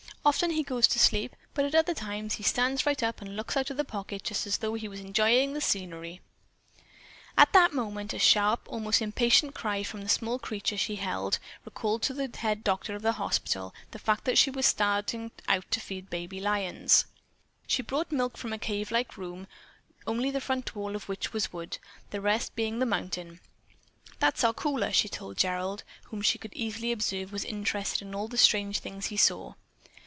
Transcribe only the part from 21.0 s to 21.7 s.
which was